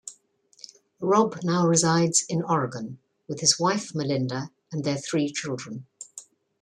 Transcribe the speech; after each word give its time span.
Robb 0.99 1.41
now 1.43 1.67
resides 1.67 2.25
in 2.27 2.41
Oregon, 2.41 2.97
with 3.27 3.39
his 3.39 3.59
wife 3.59 3.93
Melinda 3.93 4.49
and 4.71 4.83
their 4.83 4.97
three 4.97 5.31
children. 5.31 5.85